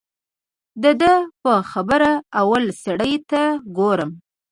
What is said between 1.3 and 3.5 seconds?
په خبره اول سړي ته